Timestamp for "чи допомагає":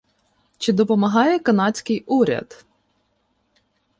0.57-1.39